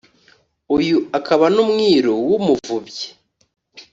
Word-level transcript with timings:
uyu 0.77 0.97
akaba 1.17 1.45
n’umwiru 1.55 2.13
w’umuvubyi 2.29 3.07